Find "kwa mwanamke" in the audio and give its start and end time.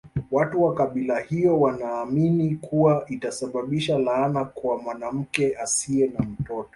4.45-5.55